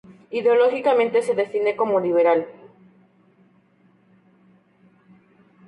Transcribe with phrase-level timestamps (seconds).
[0.31, 2.47] Ideológicamente se define como liberal.